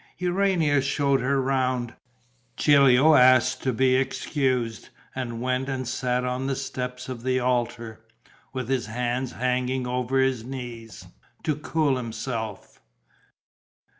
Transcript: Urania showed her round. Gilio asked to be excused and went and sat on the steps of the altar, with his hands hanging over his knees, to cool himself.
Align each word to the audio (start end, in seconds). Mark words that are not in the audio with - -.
Urania 0.17 0.81
showed 0.81 1.21
her 1.21 1.39
round. 1.39 1.93
Gilio 2.57 3.13
asked 3.13 3.61
to 3.61 3.71
be 3.71 3.93
excused 3.95 4.89
and 5.13 5.43
went 5.43 5.69
and 5.69 5.87
sat 5.87 6.25
on 6.25 6.47
the 6.47 6.55
steps 6.55 7.07
of 7.07 7.21
the 7.21 7.39
altar, 7.39 8.03
with 8.51 8.67
his 8.67 8.87
hands 8.87 9.33
hanging 9.33 9.85
over 9.85 10.17
his 10.17 10.43
knees, 10.43 11.05
to 11.43 11.55
cool 11.55 11.97
himself. 11.97 12.81